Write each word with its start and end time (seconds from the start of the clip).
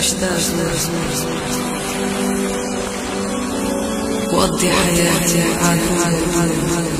أشتاق 0.00 0.40
وأقضي 4.32 4.70
حياتي. 4.70 5.42
على 5.42 6.99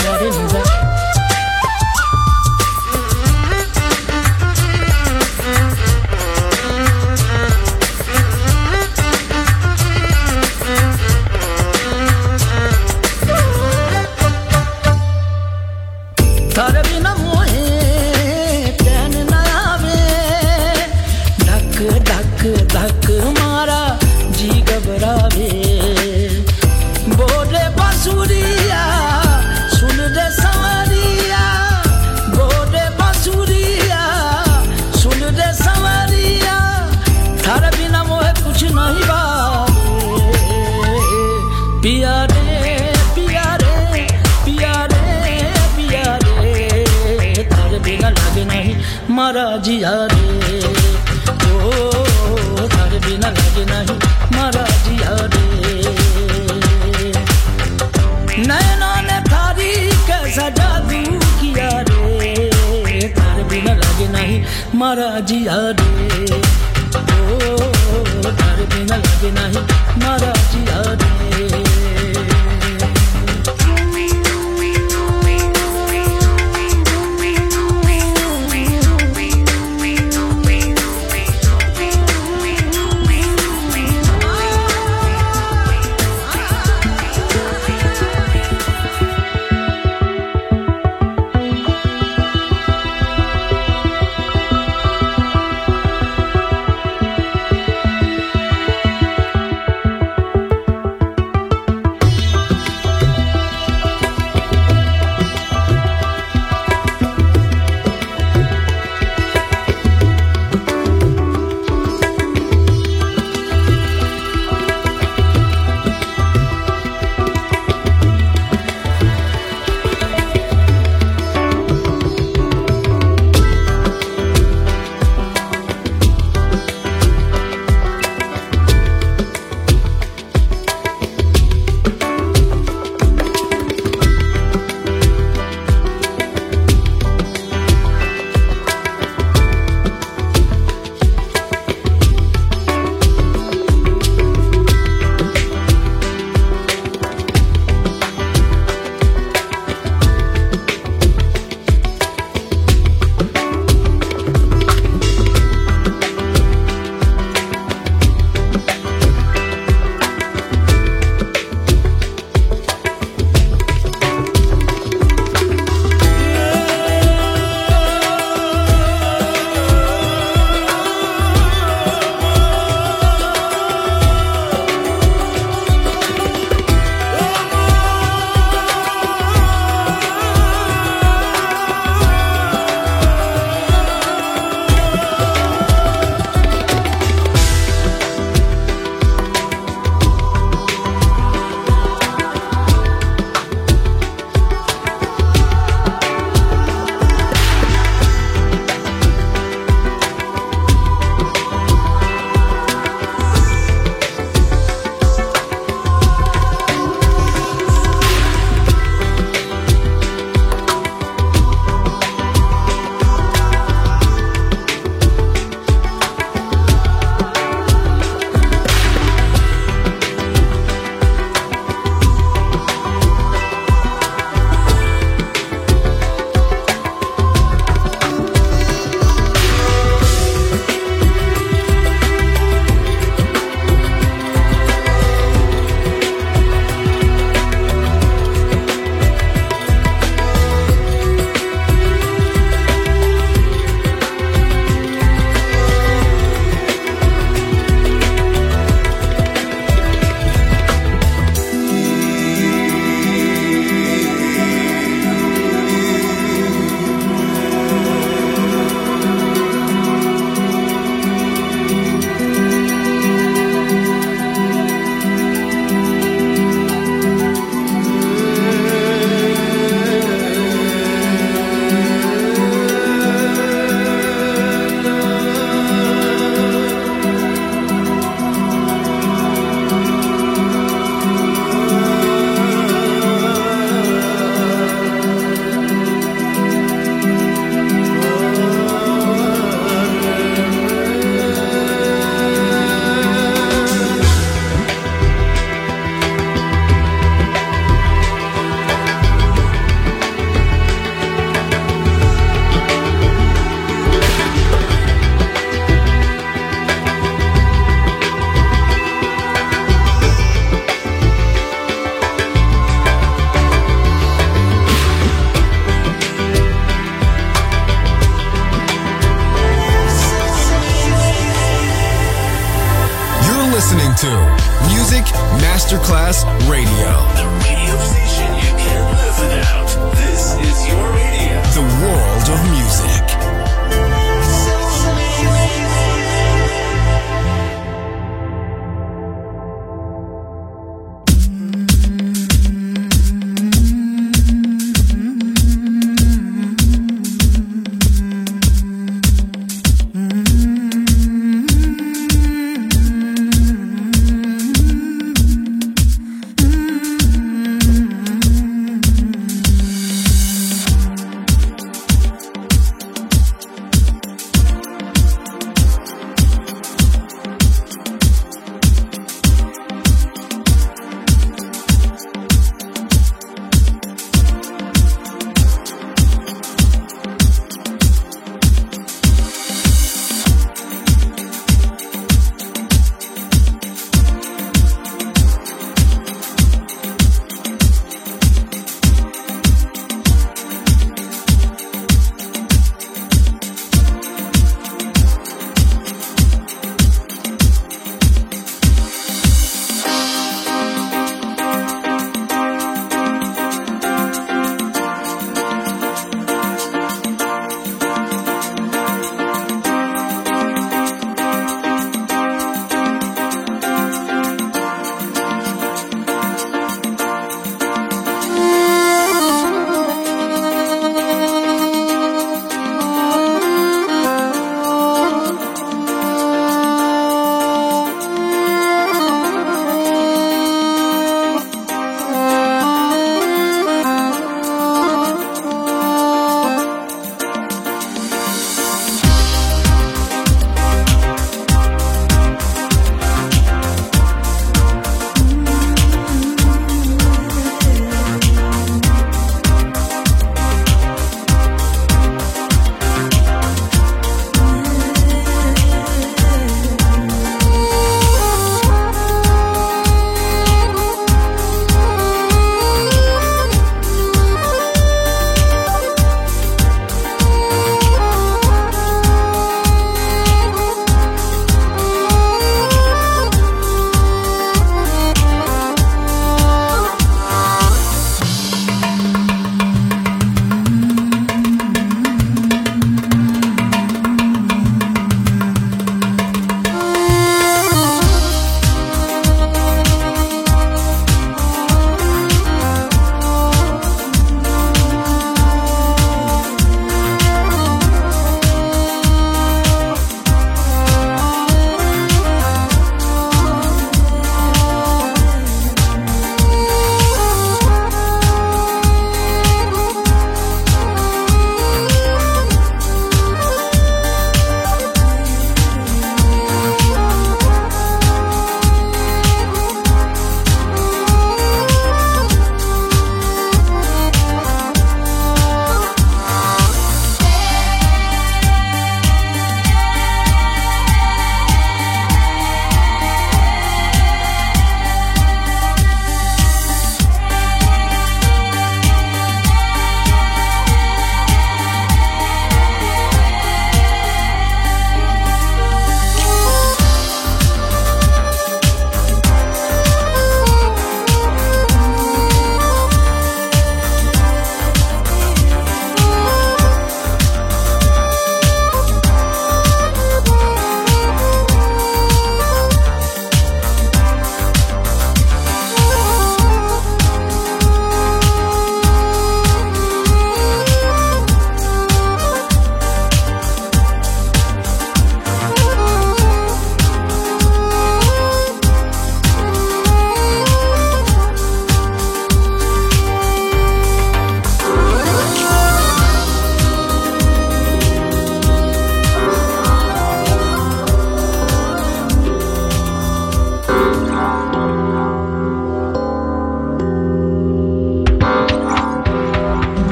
already 0.00 0.30
knew 0.30 0.53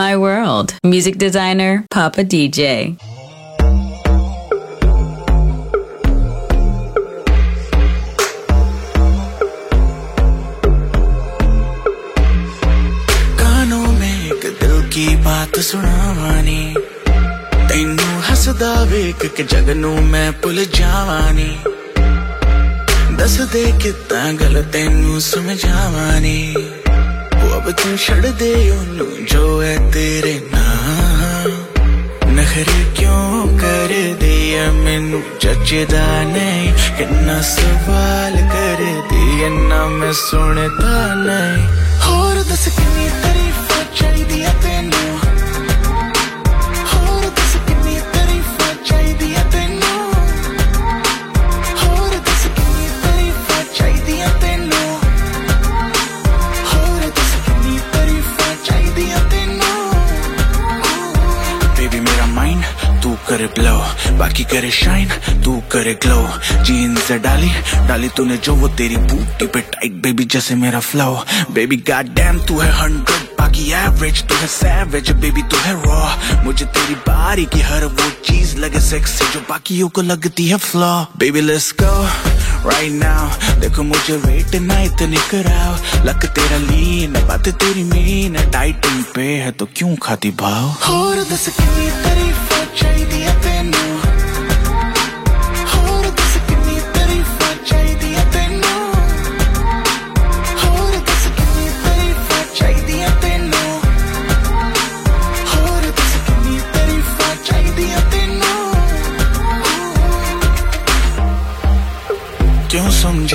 my 0.00 0.16
world. 0.16 0.74
Music 0.82 1.18
designer, 1.18 1.84
Papa 1.90 2.24
DJ. 2.24 2.96
की 14.94 15.14
बात 15.24 15.58
सुनावानी 15.66 16.62
तेनू 17.70 18.08
हसदा 18.28 18.72
वेख 18.90 19.24
के 19.36 19.42
जग 19.52 19.68
नू 19.82 19.92
मैं 20.12 20.30
भुल 20.42 20.58
जावानी 20.78 21.50
दस 23.22 23.40
दे 23.52 23.64
कितना 23.82 24.22
गल 24.42 24.62
तेनू 24.74 25.20
ਉਹ 27.66 27.72
ਤੂੰ 27.72 27.96
ਛੱਡ 27.96 28.26
ਦੇ 28.38 28.52
ਉਹਨੂੰ 28.70 29.06
ਜੋ 29.32 29.62
ਹੈ 29.62 29.76
ਤੇਰੇ 29.92 30.34
ਨਾਲ 30.52 31.50
ਨਖਰੇ 32.34 32.84
ਕਿਉਂ 32.96 33.46
ਕਰਦੀ 33.58 34.54
ਐ 34.54 34.70
ਮੈਨੂੰ 34.84 35.22
ਜੱਜਦਾ 35.42 36.06
ਨਹੀਂ 36.22 36.72
ਕਿੰਨਾ 36.98 37.40
ਸਵਾਲ 37.50 38.36
ਕਰਦੀ 38.52 39.42
ਐ 39.44 39.48
ਨਾ 39.68 39.84
ਮੈਂ 39.88 40.12
ਸੁਣਦਾ 40.20 41.14
ਨਹੀਂ 41.16 41.66
ਹੋਰ 42.06 42.42
ਦੱਸ 42.50 42.68
ਕਿੰਨੀ 42.78 43.08
ਤਾਰੀਫ਼ 43.22 44.00
ਚਾਹੀਦੀ 44.00 44.40
ਐ 44.42 44.52
ਤੈਨੂੰ 44.62 44.99
ब्लो 63.58 63.78
बाकी 64.18 64.44
करे 64.44 64.70
शाइन 64.70 65.08
तू 65.44 65.62
करे 65.72 65.94
ग्लो 65.94 66.20
जीन्स 66.64 67.12
डाली 67.12 67.50
डाली 67.88 68.08
तूने 68.08 68.36
जो, 68.36 68.54
वो 68.54 68.68
तेरी 68.68 68.96
बूटी 68.96 69.46
पे 69.46 69.60
टाइट 69.60 69.92
बेबी 69.92 70.24
जैसे 70.24 70.54
मेरा 70.54 70.80
फ्लो 70.80 71.24
बेबी 71.50 71.76
गॉड 71.76 72.14
डैम 72.14 72.38
तू 72.38 72.58
है 72.58 72.70
हंड्रेड 72.72 73.28
बाकी 73.38 73.70
एवरेज 73.72 74.22
तू 74.28 74.34
है 74.34 74.46
सैवेज 74.46 75.10
बेबी 75.10 75.42
तू 75.42 75.56
है 75.56 75.72
रॉ 75.82 76.42
मुझे 76.44 76.64
तेरी 76.64 76.94
बारी 76.94 77.44
की 77.44 77.60
हर 77.60 77.84
वो 77.84 78.10
चीज़ 78.24 78.56
लगे 78.56 78.80
सेक्सी 78.80 79.32
जो 79.32 79.40
बाकी 79.40 79.80
को 79.80 80.02
लगती 80.02 80.48
है 80.48 80.56
flow 80.56 80.92
baby 81.18 81.40
let's 81.40 81.74
go 81.82 82.04
right 82.70 82.92
now 82.92 83.60
देखो 83.60 83.82
मुझे 83.82 84.16
वेट 84.16 84.54
ना 84.54 84.80
इतनी 84.80 85.16
कराओ. 85.16 85.74
लक 86.06 86.26
तेरा 86.26 86.58
लीन 86.58 87.12
बात 87.12 87.48
तेरी 87.48 87.84
मीन 87.84 88.50
टाइटिंग 88.50 89.04
पे 89.14 89.22
है 89.22 89.50
तो 89.50 89.68
क्यों 89.76 89.96
खाती 89.96 90.30
भाव? 90.30 90.92
और 90.92 91.16
दस 91.16 91.48
की 91.60 91.90
तरीफ 92.04 92.50
चाहिए 92.80 93.09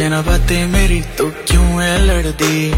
बातें 0.06 0.14
ना 0.14 0.22
बातें 0.22 0.66
मेरी 0.66 1.01
तो 1.18 1.26
क्यों 1.49 1.82
है 1.82 1.93
लड़ती? 2.06 2.72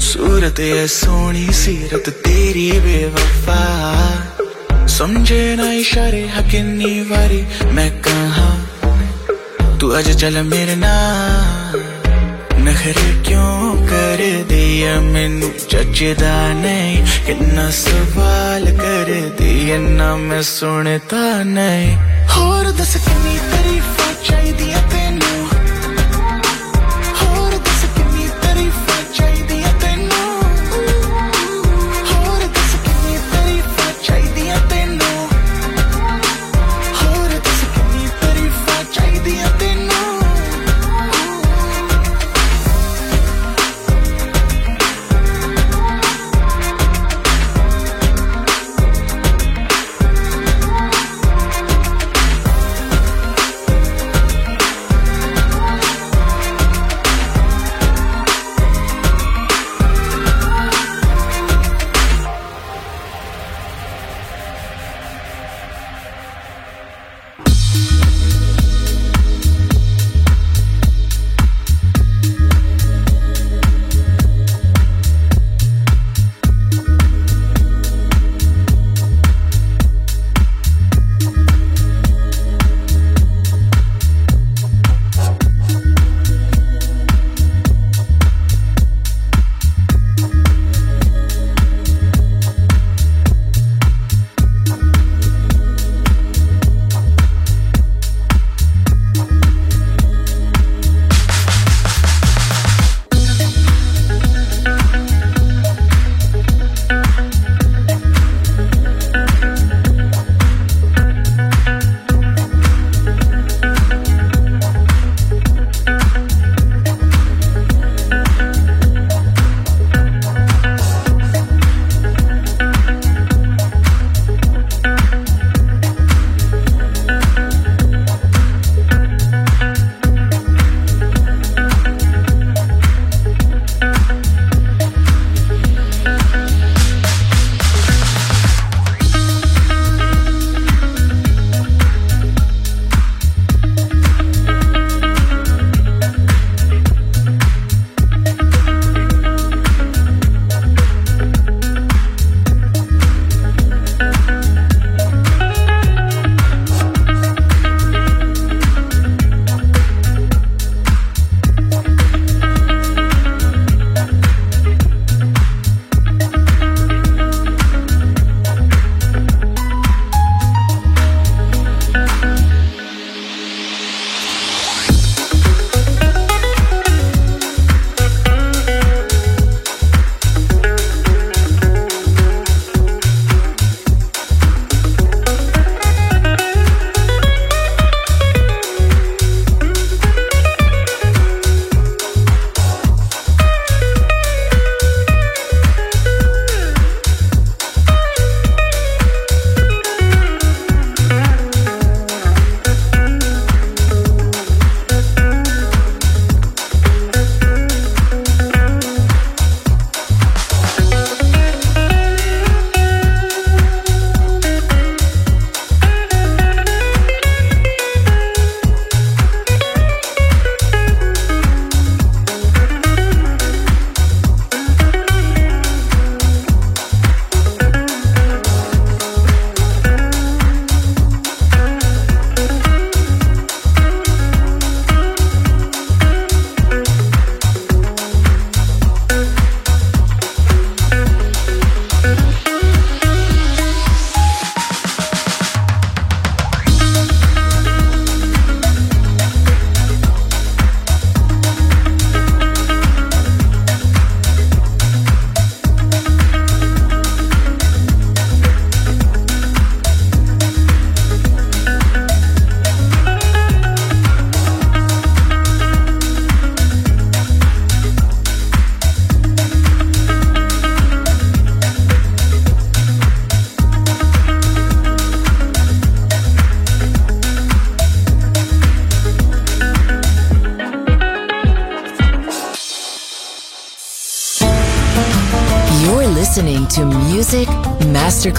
सूरत 0.00 0.58
है 0.58 0.86
सोनी 0.86 1.46
सीरत, 1.52 2.08
तेरी 2.08 2.70
बेवफा। 2.80 3.62
समझे 4.86 5.56
ना 5.56 5.72
इशारे 5.72 6.22
हाँ 6.28 6.42
हकिनी 6.42 7.00
वारी 7.10 7.42
मैं 7.74 7.90
कहा? 8.06 8.48
तू 9.78 9.92
आज 9.92 10.10
चल 10.20 10.42
मेरे 10.42 10.76
ना 10.78 10.94
नखरे 12.54 13.10
क्यों 13.26 13.74
कर 13.82 14.22
दिया 14.46 14.94
मैनू? 15.00 15.50
जचदा 15.70 16.36
नहीं, 16.54 16.94
किन्ना 17.26 17.70
सवाल 17.70 18.64
कर 18.78 19.10
दिया 19.42 19.78
ना 19.78 20.16
मैं 20.16 20.42
सुनता 20.42 21.42
नहीं। 21.42 21.90
होर 22.30 22.70
दस 22.78 22.94
किन्नी 23.04 23.38
तारीफा 23.50 24.08
चाहिए 24.28 25.09